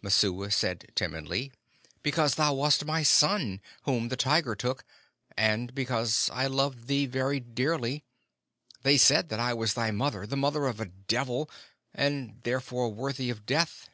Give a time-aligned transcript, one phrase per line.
[0.00, 1.52] Messua said timidly.
[2.02, 4.82] "Because thou wast my son, whom the tiger took,
[5.36, 8.02] and because I loved thee very dearly.
[8.80, 11.50] They said that I was thy mother, the mother of a devil,
[11.92, 13.90] and therefore worthy of death."